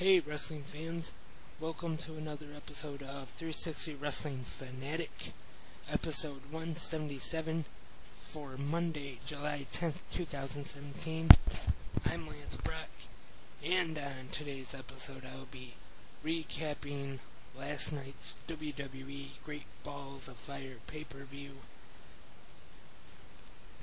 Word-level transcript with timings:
Hey, 0.00 0.18
wrestling 0.20 0.62
fans. 0.62 1.12
Welcome 1.60 1.98
to 1.98 2.14
another 2.14 2.46
episode 2.56 3.02
of 3.02 3.28
360 3.36 3.96
Wrestling 3.96 4.38
Fanatic, 4.38 5.34
episode 5.92 6.40
177 6.50 7.66
for 8.14 8.56
Monday, 8.56 9.18
July 9.26 9.66
10th, 9.70 10.04
2017. 10.10 11.28
I'm 12.10 12.26
Lance 12.26 12.56
Brock, 12.56 12.88
and 13.62 13.98
on 13.98 14.28
today's 14.32 14.74
episode, 14.74 15.24
I'll 15.26 15.44
be 15.50 15.74
recapping 16.24 17.18
last 17.54 17.92
night's 17.92 18.36
WWE 18.48 19.42
Great 19.44 19.66
Balls 19.84 20.28
of 20.28 20.38
Fire 20.38 20.76
pay 20.86 21.04
per 21.04 21.24
view. 21.24 21.56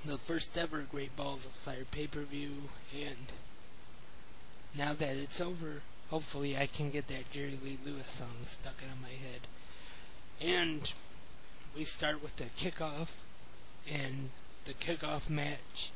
The 0.04 0.18
first 0.18 0.57
ever 0.57 0.88
Great 0.91 1.15
Balls 1.15 1.45
of 1.45 1.52
Fire 1.52 1.86
pay 1.91 2.07
per 2.07 2.21
view, 2.21 2.70
and 2.91 3.34
now 4.75 4.95
that 4.95 5.15
it's 5.15 5.39
over, 5.39 5.84
hopefully 6.10 6.58
I 6.58 6.66
can 6.66 6.90
get 6.90 7.08
that 7.08 7.31
Jerry 7.31 7.58
Lee 7.63 7.77
Lewis 7.86 8.09
song 8.09 8.45
stuck 8.45 8.81
in 8.81 9.02
my 9.02 9.09
head. 9.09 9.41
And 10.41 10.94
we 11.76 11.84
start 11.84 12.22
with 12.22 12.36
the 12.36 12.45
kickoff, 12.45 13.23
and 13.91 14.30
the 14.66 14.73
kickoff 14.73 15.30
match 15.30 15.91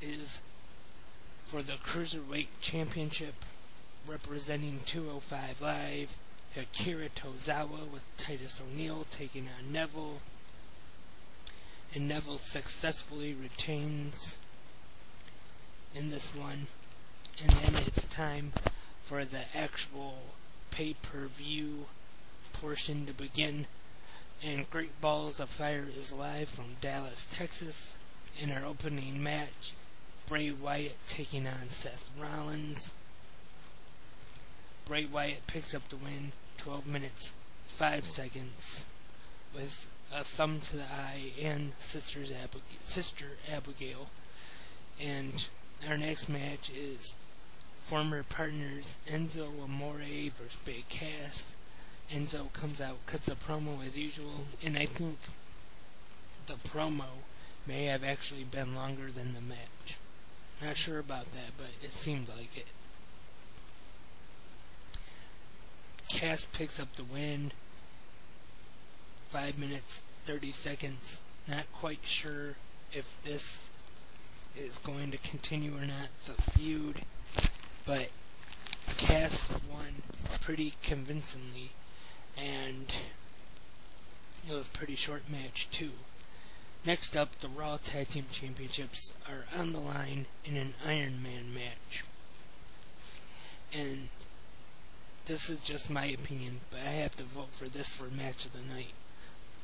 is 0.00 0.42
for 1.44 1.62
the 1.62 1.74
Cruiserweight 1.74 2.48
Championship 2.60 3.34
representing 4.06 4.80
205 4.84 5.60
Live. 5.60 6.16
Akira 6.56 7.08
Tozawa 7.08 7.90
with 7.90 8.04
Titus 8.16 8.62
O'Neil 8.62 9.04
taking 9.10 9.48
on 9.58 9.72
Neville. 9.72 10.20
And 11.94 12.08
Neville 12.08 12.38
successfully 12.38 13.34
retains 13.34 14.38
in 15.94 16.10
this 16.10 16.34
one. 16.34 16.66
And 17.42 17.50
then 17.50 17.82
it's 17.86 18.04
time 18.04 18.52
for 19.04 19.22
the 19.22 19.42
actual 19.54 20.14
pay 20.70 20.94
per 21.02 21.26
view 21.26 21.86
portion 22.54 23.04
to 23.04 23.12
begin. 23.12 23.66
And 24.42 24.68
Great 24.70 24.98
Balls 25.02 25.40
of 25.40 25.50
Fire 25.50 25.84
is 25.96 26.10
live 26.10 26.48
from 26.48 26.76
Dallas, 26.80 27.26
Texas. 27.30 27.98
In 28.40 28.50
our 28.50 28.64
opening 28.64 29.22
match, 29.22 29.74
Bray 30.26 30.50
Wyatt 30.50 30.96
taking 31.06 31.46
on 31.46 31.68
Seth 31.68 32.10
Rollins. 32.18 32.92
Bray 34.86 35.04
Wyatt 35.04 35.46
picks 35.46 35.74
up 35.74 35.88
the 35.90 35.96
win, 35.96 36.32
12 36.56 36.86
minutes, 36.86 37.34
5 37.66 38.06
seconds, 38.06 38.86
with 39.54 39.86
a 40.12 40.24
thumb 40.24 40.60
to 40.60 40.78
the 40.78 40.84
eye 40.84 41.32
and 41.40 41.72
Sister 41.78 42.20
Abigail. 43.52 44.08
And 45.00 45.46
our 45.88 45.98
next 45.98 46.28
match 46.28 46.70
is 46.70 47.16
former 47.84 48.22
partners 48.22 48.96
Enzo 49.06 49.62
Amore 49.62 50.30
versus 50.30 50.58
Big 50.64 50.88
Cass. 50.88 51.54
Enzo 52.10 52.50
comes 52.54 52.80
out, 52.80 53.04
cuts 53.04 53.28
a 53.28 53.34
promo 53.34 53.84
as 53.86 53.98
usual, 53.98 54.46
and 54.64 54.78
I 54.78 54.86
think 54.86 55.18
the 56.46 56.54
promo 56.66 57.04
may 57.66 57.84
have 57.84 58.02
actually 58.02 58.44
been 58.44 58.74
longer 58.74 59.10
than 59.10 59.34
the 59.34 59.42
match. 59.42 59.98
Not 60.62 60.78
sure 60.78 60.98
about 60.98 61.32
that, 61.32 61.58
but 61.58 61.66
it 61.82 61.92
seemed 61.92 62.28
like 62.30 62.56
it. 62.56 62.66
Cass 66.08 66.46
picks 66.46 66.80
up 66.80 66.96
the 66.96 67.04
win. 67.04 67.52
5 69.24 69.58
minutes, 69.58 70.02
30 70.24 70.52
seconds. 70.52 71.20
Not 71.46 71.70
quite 71.70 72.06
sure 72.06 72.56
if 72.92 73.20
this 73.22 73.72
is 74.56 74.78
going 74.78 75.10
to 75.10 75.18
continue 75.18 75.76
or 75.76 75.84
not, 75.84 76.14
the 76.24 76.40
feud. 76.40 77.02
But 77.86 78.08
Cass 78.96 79.50
won 79.70 80.02
pretty 80.40 80.74
convincingly, 80.82 81.72
and 82.36 82.94
it 84.48 84.52
was 84.52 84.66
a 84.66 84.70
pretty 84.70 84.96
short 84.96 85.30
match 85.30 85.68
too. 85.70 85.92
Next 86.86 87.16
up, 87.16 87.38
the 87.40 87.48
Raw 87.48 87.78
Tag 87.82 88.08
Team 88.08 88.26
Championships 88.30 89.14
are 89.28 89.46
on 89.58 89.72
the 89.72 89.80
line 89.80 90.26
in 90.44 90.56
an 90.56 90.74
Iron 90.86 91.22
Man 91.22 91.54
match. 91.54 92.04
And 93.76 94.08
this 95.26 95.48
is 95.48 95.60
just 95.60 95.90
my 95.90 96.04
opinion, 96.04 96.60
but 96.70 96.80
I 96.80 96.90
have 96.90 97.16
to 97.16 97.24
vote 97.24 97.52
for 97.52 97.66
this 97.66 97.96
for 97.96 98.04
match 98.14 98.44
of 98.44 98.52
the 98.52 98.74
night. 98.74 98.92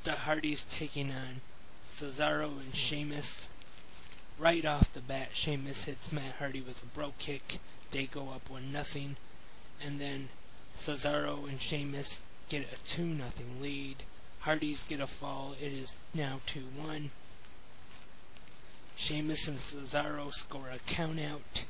The 0.05 0.13
Hardys 0.13 0.65
taking 0.65 1.11
on 1.11 1.43
Cesaro 1.85 2.59
and 2.59 2.75
Sheamus. 2.75 3.49
Right 4.41 4.65
off 4.65 4.91
the 4.95 5.01
bat, 5.01 5.29
Sheamus 5.35 5.85
hits 5.85 6.11
Matt 6.11 6.37
Hardy 6.39 6.63
with 6.63 6.83
a 6.83 6.87
Brogue 6.87 7.19
Kick 7.19 7.59
they 7.91 8.07
go 8.07 8.31
up 8.31 8.49
one 8.49 8.73
nothing, 8.73 9.17
and 9.85 10.01
then 10.01 10.29
Cesaro 10.75 11.49
and 11.49 11.61
Sheamus 11.61 12.23
get 12.49 12.63
a 12.73 12.89
two 12.89 13.05
nothing 13.05 13.61
lead. 13.61 13.97
Hardys 14.41 14.85
get 14.85 15.01
a 15.01 15.07
fall. 15.07 15.55
It 15.61 15.73
is 15.73 15.99
now 16.15 16.41
two 16.47 16.67
one. 16.77 17.11
Sheamus 18.97 19.49
and 19.49 19.59
Cesaro 19.59 20.33
score 20.33 20.71
a 20.71 20.79
count 20.87 21.21
out, 21.21 21.65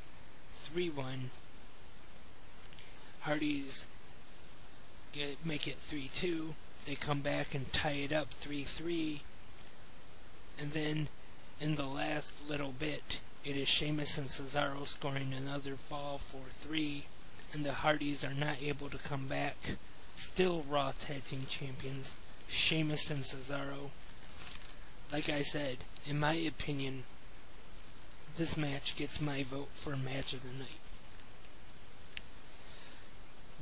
three 0.53 0.89
one. 0.89 1.31
Hardys 3.21 3.87
get 5.11 5.45
make 5.45 5.67
it 5.67 5.77
three 5.77 6.09
two. 6.13 6.53
They 6.85 6.95
come 6.95 7.21
back 7.21 7.53
and 7.53 7.71
tie 7.73 7.91
it 8.03 8.13
up 8.13 8.29
three 8.29 8.63
three. 8.63 9.21
And 10.59 10.71
then 10.71 11.07
in 11.61 11.75
the 11.75 11.85
last 11.85 12.49
little 12.49 12.71
bit, 12.71 13.21
it 13.45 13.55
is 13.55 13.67
Sheamus 13.67 14.17
and 14.17 14.27
Cesaro 14.27 14.87
scoring 14.87 15.31
another 15.31 15.75
fall 15.75 16.17
for 16.17 16.49
three, 16.49 17.05
and 17.53 17.63
the 17.63 17.73
Hardys 17.73 18.25
are 18.25 18.33
not 18.33 18.57
able 18.61 18.89
to 18.89 18.97
come 18.97 19.27
back. 19.27 19.55
Still 20.15 20.65
Raw 20.67 20.91
Tag 20.97 21.25
Team 21.25 21.45
Champions, 21.47 22.17
Sheamus 22.47 23.11
and 23.11 23.23
Cesaro. 23.23 23.91
Like 25.13 25.29
I 25.29 25.43
said, 25.43 25.77
in 26.05 26.19
my 26.19 26.33
opinion, 26.33 27.03
this 28.37 28.57
match 28.57 28.95
gets 28.95 29.21
my 29.21 29.43
vote 29.43 29.69
for 29.73 29.95
match 29.95 30.33
of 30.33 30.41
the 30.41 30.57
night. 30.57 30.79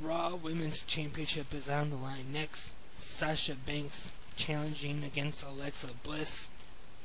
Raw 0.00 0.36
Women's 0.36 0.82
Championship 0.82 1.52
is 1.52 1.68
on 1.68 1.90
the 1.90 1.96
line 1.96 2.32
next. 2.32 2.76
Sasha 2.94 3.56
Banks 3.56 4.14
challenging 4.36 5.04
against 5.04 5.44
Alexa 5.44 5.90
Bliss. 6.02 6.48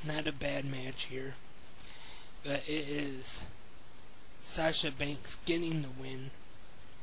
Not 0.06 0.28
a 0.28 0.32
bad 0.32 0.66
match 0.66 1.06
here 1.06 1.34
but 2.46 2.62
it 2.68 2.88
is 2.88 3.44
Sasha 4.40 4.92
Banks 4.92 5.40
getting 5.46 5.82
the 5.82 5.90
win 6.00 6.30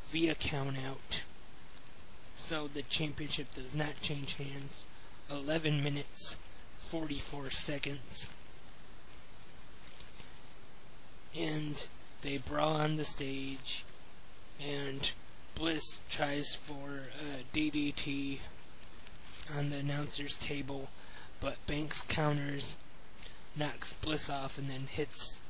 via 0.08 0.36
countout. 0.36 1.24
So 2.36 2.68
the 2.68 2.82
championship 2.82 3.52
does 3.54 3.74
not 3.74 4.00
change 4.00 4.34
hands. 4.34 4.84
11 5.30 5.82
minutes, 5.82 6.38
44 6.76 7.50
seconds. 7.50 8.32
And 11.36 11.88
they 12.20 12.38
brawl 12.38 12.76
on 12.76 12.96
the 12.96 13.04
stage, 13.04 13.84
and 14.64 15.12
Bliss 15.56 16.02
tries 16.08 16.54
for 16.54 17.08
uh, 17.18 17.40
a 17.40 17.56
DDT 17.56 18.38
on 19.56 19.70
the 19.70 19.78
announcer's 19.78 20.36
table, 20.36 20.90
but 21.40 21.64
Banks 21.66 22.02
counters 22.02 22.76
knocks 23.56 23.92
Bliss 23.94 24.30
off 24.30 24.58
and 24.58 24.68
then 24.68 24.86
hits 24.88 25.40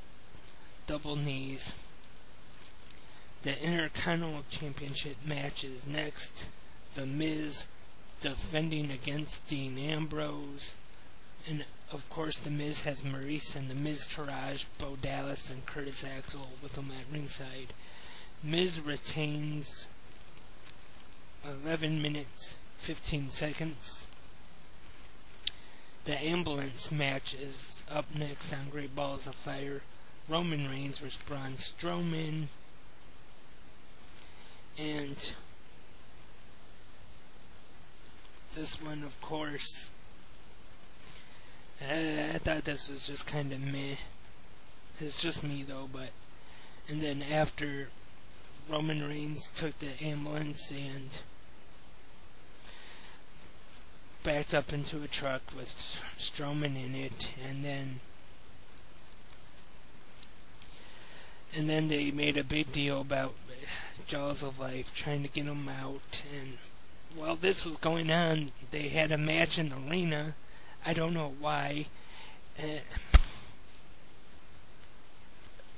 double 0.87 1.15
knees. 1.15 1.91
The 3.43 3.61
Intercontinental 3.61 4.43
Championship 4.49 5.17
match 5.25 5.63
is 5.63 5.87
next. 5.87 6.51
The 6.95 7.05
Miz 7.05 7.67
defending 8.21 8.89
against 8.89 9.45
Dean 9.47 9.77
Ambrose. 9.77 10.77
And 11.49 11.65
of 11.91 12.09
course, 12.09 12.39
The 12.39 12.49
Miz 12.49 12.81
has 12.81 13.01
Maryse 13.01 13.55
and 13.55 13.69
The 13.69 13.75
Miztourage, 13.75 14.65
Bo 14.77 14.95
Dallas, 14.95 15.49
and 15.49 15.65
Curtis 15.65 16.05
Axel 16.05 16.51
with 16.61 16.73
them 16.73 16.89
at 16.97 17.11
ringside. 17.13 17.73
Miz 18.41 18.79
retains 18.79 19.87
11 21.45 22.01
minutes, 22.01 22.59
15 22.77 23.29
seconds. 23.29 24.07
The 26.05 26.21
ambulance 26.21 26.91
match 26.91 27.33
is 27.33 27.81
up 27.89 28.05
next 28.13 28.51
on 28.53 28.69
Great 28.69 28.93
Balls 28.93 29.25
of 29.25 29.35
Fire. 29.35 29.83
Roman 30.27 30.69
Reigns 30.69 30.99
versus 30.99 31.19
Braun 31.25 31.53
Strowman. 31.53 32.47
And 34.77 35.33
this 38.53 38.81
one, 38.81 39.03
of 39.03 39.19
course, 39.21 39.91
uh, 41.81 42.33
I 42.33 42.37
thought 42.37 42.65
this 42.65 42.89
was 42.89 43.07
just 43.07 43.25
kind 43.25 43.53
of 43.53 43.61
meh. 43.61 43.95
It's 44.99 45.21
just 45.21 45.43
me 45.43 45.63
though, 45.63 45.89
but 45.91 46.09
and 46.89 47.01
then 47.01 47.21
after 47.21 47.89
Roman 48.69 49.07
Reigns 49.07 49.49
took 49.55 49.79
the 49.79 49.91
ambulance 50.01 50.69
and 50.71 51.21
backed 54.23 54.53
up 54.53 54.71
into 54.71 55.03
a 55.03 55.07
truck 55.07 55.41
with 55.55 55.69
Strowman 56.17 56.75
in 56.75 56.95
it, 56.95 57.35
and 57.47 57.63
then 57.63 57.99
and 61.55 61.69
then 61.69 61.87
they 61.87 62.09
made 62.11 62.37
a 62.37 62.43
big 62.43 62.71
deal 62.71 63.01
about 63.01 63.35
Jaws 64.07 64.41
of 64.43 64.59
Life, 64.59 64.93
trying 64.95 65.23
to 65.23 65.29
get 65.29 65.45
him 65.45 65.69
out. 65.69 66.23
And 66.35 66.57
while 67.15 67.35
this 67.35 67.65
was 67.65 67.77
going 67.77 68.11
on, 68.11 68.51
they 68.71 68.89
had 68.89 69.11
a 69.11 69.17
match 69.17 69.59
in 69.59 69.69
the 69.69 69.75
arena. 69.89 70.35
I 70.85 70.93
don't 70.93 71.13
know 71.13 71.33
why. 71.39 71.85
Uh, 72.57 72.79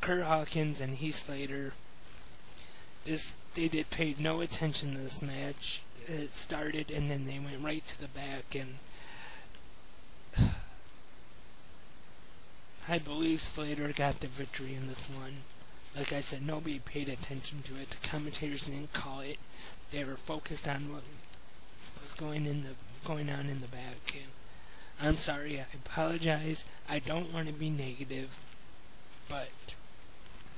Kurt 0.01 0.23
Hawkins 0.23 0.81
and 0.81 0.95
Heath 0.95 1.25
Slater. 1.25 1.73
This 3.05 3.35
they 3.53 3.67
did 3.67 3.89
paid 3.89 4.19
no 4.19 4.41
attention 4.41 4.93
to 4.93 4.97
this 4.99 5.21
match. 5.21 5.81
It 6.07 6.35
started 6.35 6.91
and 6.91 7.09
then 7.09 7.25
they 7.25 7.39
went 7.39 7.63
right 7.63 7.85
to 7.85 7.99
the 7.99 8.07
back 8.07 8.55
and 8.55 8.75
I 12.87 12.99
believe 12.99 13.41
Slater 13.41 13.91
got 13.93 14.19
the 14.19 14.27
victory 14.27 14.75
in 14.75 14.87
this 14.87 15.09
one. 15.09 15.37
Like 15.95 16.13
I 16.13 16.21
said, 16.21 16.45
nobody 16.45 16.77
paid 16.77 17.09
attention 17.09 17.63
to 17.63 17.73
it. 17.81 17.89
The 17.89 18.07
commentators 18.07 18.67
didn't 18.67 18.93
call 18.93 19.21
it. 19.21 19.37
They 19.89 20.03
were 20.03 20.17
focused 20.17 20.67
on 20.67 20.93
what 20.93 21.01
was 22.01 22.13
going 22.13 22.45
in 22.45 22.61
the 22.61 22.75
going 23.03 23.29
on 23.29 23.47
in 23.47 23.61
the 23.61 23.67
back. 23.67 24.13
And 24.13 25.07
I'm 25.07 25.15
sorry. 25.15 25.59
I 25.59 25.65
apologize. 25.73 26.65
I 26.87 26.99
don't 26.99 27.33
want 27.33 27.47
to 27.47 27.53
be 27.53 27.69
negative, 27.71 28.39
but 29.27 29.49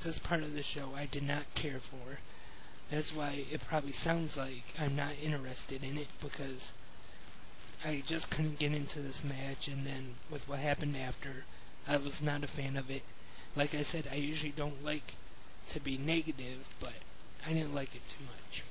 this 0.01 0.19
part 0.19 0.41
of 0.41 0.53
the 0.53 0.63
show 0.63 0.89
I 0.95 1.05
did 1.05 1.23
not 1.23 1.53
care 1.55 1.79
for. 1.79 2.19
That's 2.89 3.13
why 3.13 3.45
it 3.51 3.67
probably 3.67 3.91
sounds 3.91 4.37
like 4.37 4.63
I'm 4.79 4.95
not 4.95 5.13
interested 5.21 5.83
in 5.83 5.97
it 5.97 6.07
because 6.21 6.71
I 7.85 8.01
just 8.05 8.31
couldn't 8.31 8.59
get 8.59 8.73
into 8.73 8.99
this 8.99 9.23
match, 9.23 9.67
and 9.67 9.85
then 9.85 10.15
with 10.31 10.47
what 10.47 10.59
happened 10.59 10.95
after, 10.95 11.45
I 11.87 11.97
was 11.97 12.21
not 12.21 12.43
a 12.43 12.47
fan 12.47 12.77
of 12.77 12.89
it. 12.89 13.03
Like 13.55 13.75
I 13.75 13.81
said, 13.81 14.07
I 14.11 14.15
usually 14.15 14.51
don't 14.51 14.83
like 14.83 15.15
to 15.67 15.79
be 15.79 15.97
negative, 15.97 16.73
but 16.79 16.93
I 17.45 17.53
didn't 17.53 17.75
like 17.75 17.93
it 17.93 18.07
too 18.07 18.23
much. 18.23 18.63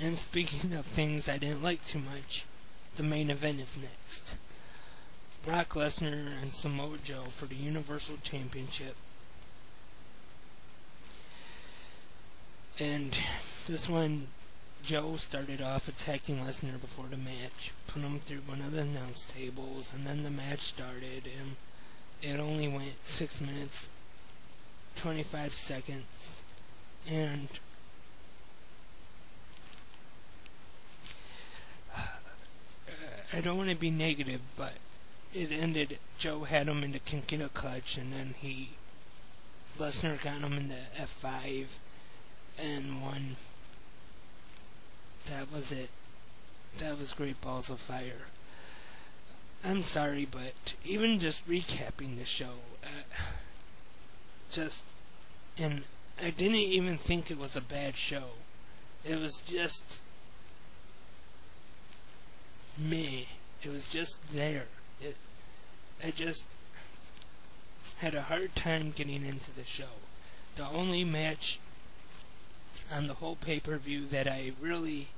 And 0.00 0.16
speaking 0.16 0.74
of 0.74 0.86
things 0.86 1.28
I 1.28 1.38
didn't 1.38 1.62
like 1.62 1.84
too 1.84 2.00
much, 2.00 2.46
the 2.96 3.02
main 3.02 3.30
event 3.30 3.60
is 3.60 3.76
next. 3.76 4.38
Brock 5.44 5.70
Lesnar 5.70 6.40
and 6.40 6.52
Samoa 6.52 6.98
Joe 7.04 7.24
for 7.30 7.46
the 7.46 7.54
Universal 7.54 8.18
Championship. 8.22 8.96
And 12.80 13.12
this 13.66 13.88
one, 13.88 14.28
Joe 14.82 15.16
started 15.16 15.60
off 15.60 15.88
attacking 15.88 16.38
Lesnar 16.38 16.80
before 16.80 17.06
the 17.06 17.16
match, 17.16 17.72
put 17.86 18.02
him 18.02 18.18
through 18.18 18.40
one 18.46 18.60
of 18.60 18.72
the 18.72 18.82
announce 18.82 19.26
tables, 19.26 19.92
and 19.94 20.06
then 20.06 20.22
the 20.22 20.30
match 20.30 20.60
started, 20.60 21.28
and 21.38 21.56
it 22.22 22.40
only 22.40 22.68
went 22.68 22.94
6 23.04 23.40
minutes, 23.42 23.88
25 24.96 25.52
seconds, 25.52 26.44
and 27.10 27.48
I 33.34 33.40
don't 33.40 33.56
want 33.56 33.70
to 33.70 33.76
be 33.76 33.90
negative, 33.90 34.42
but 34.56 34.74
it 35.34 35.50
ended. 35.52 35.98
Joe 36.18 36.44
had 36.44 36.68
him 36.68 36.84
in 36.84 36.92
the 36.92 36.98
Coquina 36.98 37.48
clutch, 37.48 37.96
and 37.96 38.12
then 38.12 38.34
he 38.38 38.70
Lesnar 39.78 40.22
got 40.22 40.40
him 40.40 40.52
in 40.52 40.68
the 40.68 40.84
F5 40.96 41.78
and 42.58 43.02
one. 43.02 43.36
that 45.26 45.52
was 45.52 45.72
it. 45.72 45.90
That 46.78 46.98
was 46.98 47.12
Great 47.12 47.40
Balls 47.40 47.70
of 47.70 47.80
Fire. 47.80 48.26
I'm 49.64 49.82
sorry, 49.82 50.26
but 50.28 50.74
even 50.84 51.18
just 51.18 51.48
recapping 51.48 52.18
the 52.18 52.24
show, 52.24 52.60
uh, 52.82 53.22
just, 54.50 54.88
and 55.56 55.84
I 56.20 56.30
didn't 56.30 56.56
even 56.56 56.96
think 56.96 57.30
it 57.30 57.38
was 57.38 57.56
a 57.56 57.60
bad 57.60 57.94
show. 57.94 58.32
It 59.04 59.20
was 59.20 59.40
just 59.40 60.02
me. 62.78 63.28
It 63.62 63.70
was 63.70 63.88
just 63.88 64.16
there. 64.32 64.66
It, 65.00 65.16
I 66.04 66.10
just 66.10 66.46
had 67.98 68.14
a 68.14 68.22
hard 68.22 68.56
time 68.56 68.90
getting 68.90 69.24
into 69.24 69.54
the 69.54 69.64
show. 69.64 70.00
The 70.56 70.66
only 70.68 71.04
match 71.04 71.60
on 72.92 73.06
the 73.06 73.14
whole 73.14 73.36
pay 73.36 73.60
per 73.60 73.76
view 73.78 74.04
that 74.06 74.26
I 74.26 74.52
really 74.60 75.08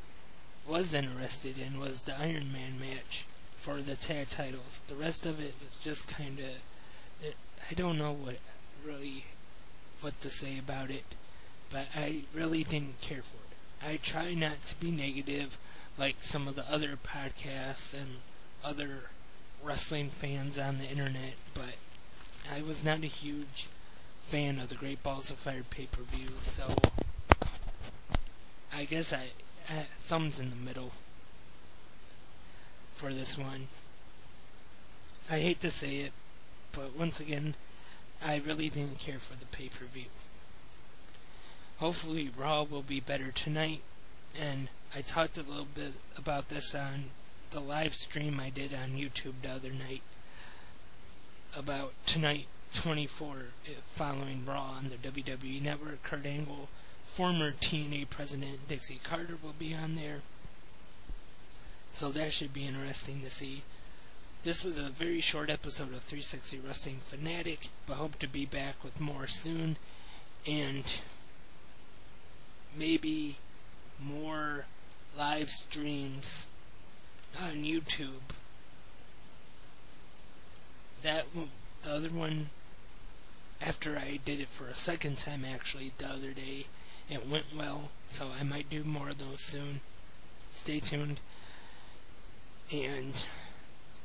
was 0.66 0.94
interested 0.94 1.56
in 1.58 1.80
was 1.80 2.02
the 2.02 2.18
Iron 2.18 2.52
Man 2.52 2.78
match 2.78 3.26
for 3.56 3.80
the 3.80 3.96
tag 3.96 4.28
titles. 4.30 4.82
The 4.88 4.94
rest 4.94 5.26
of 5.26 5.40
it 5.40 5.54
was 5.64 5.78
just 5.78 6.08
kind 6.08 6.38
of. 6.38 7.34
I 7.70 7.74
don't 7.74 7.98
know 7.98 8.12
what 8.12 8.36
really 8.84 9.24
what 10.00 10.20
to 10.20 10.28
say 10.28 10.58
about 10.58 10.90
it, 10.90 11.14
but 11.70 11.86
I 11.94 12.22
really 12.34 12.62
didn't 12.62 13.00
care 13.00 13.22
for 13.22 13.36
it. 13.36 13.86
I 13.86 13.96
try 13.96 14.34
not 14.34 14.64
to 14.66 14.76
be 14.76 14.90
negative 14.90 15.58
like 15.98 16.16
some 16.20 16.46
of 16.48 16.56
the 16.56 16.70
other 16.70 16.96
podcasts 16.96 17.94
and 17.94 18.16
other 18.64 19.10
wrestling 19.62 20.10
fans 20.10 20.58
on 20.58 20.78
the 20.78 20.88
internet, 20.88 21.34
but 21.54 21.74
I 22.52 22.62
was 22.62 22.84
not 22.84 23.02
a 23.02 23.06
huge 23.06 23.68
fan 24.20 24.58
of 24.58 24.68
the 24.68 24.74
Great 24.74 25.02
Balls 25.02 25.30
of 25.30 25.36
Fire 25.36 25.64
pay 25.68 25.86
per 25.86 26.02
view, 26.02 26.28
so 26.42 26.76
I 28.76 28.84
guess 28.84 29.12
I, 29.12 29.30
I 29.68 29.86
thumbs 30.00 30.40
in 30.40 30.50
the 30.50 30.56
middle 30.56 30.92
for 32.92 33.12
this 33.12 33.38
one. 33.38 33.68
I 35.30 35.38
hate 35.38 35.60
to 35.60 35.70
say 35.70 35.96
it, 35.98 36.12
but 36.72 36.96
once 36.96 37.20
again, 37.20 37.54
I 38.24 38.42
really 38.44 38.68
didn't 38.68 38.98
care 38.98 39.18
for 39.18 39.36
the 39.36 39.46
pay 39.46 39.68
per 39.68 39.84
view. 39.86 40.06
Hopefully, 41.78 42.30
Raw 42.36 42.62
will 42.62 42.82
be 42.82 43.00
better 43.00 43.30
tonight, 43.30 43.80
and 44.38 44.68
I 44.94 45.00
talked 45.00 45.38
a 45.38 45.42
little 45.42 45.68
bit 45.74 45.92
about 46.16 46.48
this 46.48 46.74
on 46.74 47.10
the 47.50 47.60
live 47.60 47.94
stream 47.94 48.40
I 48.40 48.50
did 48.50 48.74
on 48.74 48.98
YouTube 48.98 49.34
the 49.42 49.50
other 49.50 49.70
night 49.70 50.02
about 51.56 51.92
tonight 52.06 52.46
24 52.74 53.36
eh, 53.66 53.70
following 53.82 54.44
Raw 54.44 54.74
on 54.76 54.88
the 54.88 54.96
WWE 54.96 55.62
Network. 55.62 56.02
Kurt 56.02 56.26
Angle 56.26 56.68
former 57.04 57.52
TNA 57.52 58.10
president 58.10 58.66
Dixie 58.66 59.00
Carter 59.02 59.38
will 59.42 59.54
be 59.58 59.74
on 59.74 59.94
there. 59.94 60.22
So 61.92 62.10
that 62.10 62.32
should 62.32 62.52
be 62.52 62.66
interesting 62.66 63.20
to 63.20 63.30
see. 63.30 63.62
This 64.42 64.64
was 64.64 64.78
a 64.78 64.90
very 64.90 65.20
short 65.20 65.48
episode 65.48 65.92
of 65.94 66.02
360 66.02 66.58
Wrestling 66.58 66.96
Fanatic, 66.98 67.68
but 67.86 67.94
hope 67.94 68.18
to 68.18 68.26
be 68.26 68.44
back 68.44 68.82
with 68.82 69.00
more 69.00 69.26
soon. 69.26 69.76
And 70.46 71.00
maybe 72.76 73.36
more 74.02 74.66
live 75.16 75.50
streams 75.50 76.46
on 77.40 77.62
YouTube. 77.62 78.34
That 81.02 81.26
the 81.82 81.90
other 81.90 82.08
one 82.08 82.46
after 83.60 83.96
I 83.96 84.18
did 84.24 84.40
it 84.40 84.48
for 84.48 84.66
a 84.66 84.74
second 84.74 85.18
time 85.18 85.44
actually 85.44 85.92
the 85.98 86.06
other 86.06 86.32
day 86.32 86.66
it 87.10 87.28
went 87.28 87.46
well, 87.56 87.90
so 88.08 88.28
I 88.38 88.44
might 88.44 88.70
do 88.70 88.84
more 88.84 89.10
of 89.10 89.18
those 89.18 89.40
soon. 89.40 89.80
Stay 90.50 90.80
tuned. 90.80 91.20
And 92.72 93.14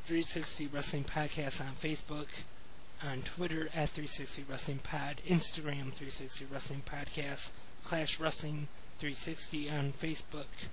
360 0.03 0.67
Wrestling 0.67 1.03
Podcast 1.05 1.61
on 1.61 1.73
Facebook, 1.73 2.43
on 3.03 3.21
Twitter 3.21 3.67
at 3.67 3.89
360 3.89 4.43
Wrestling 4.49 4.79
Pod, 4.79 5.21
Instagram 5.25 5.93
360 5.93 6.45
Wrestling 6.51 6.81
Podcast, 6.85 7.51
Clash 7.83 8.19
Wrestling 8.19 8.67
360 8.97 9.69
on 9.69 9.93
Facebook. 9.93 10.67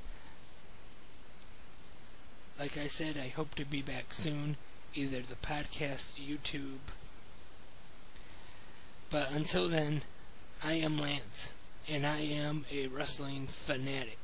Like 2.59 2.76
I 2.76 2.87
said, 2.87 3.16
I 3.16 3.28
hope 3.28 3.54
to 3.56 3.64
be 3.64 3.83
back 3.83 4.12
soon, 4.12 4.56
either 4.95 5.21
the 5.21 5.35
podcast, 5.37 6.18
YouTube. 6.18 6.78
But 9.11 9.30
until 9.30 9.68
then, 9.68 10.00
I 10.64 10.73
am 10.73 10.99
Lance 10.99 11.55
and 11.88 12.07
I 12.07 12.19
am 12.21 12.64
a 12.73 12.88
wrestling 12.88 13.47
fanatic. 13.47 14.19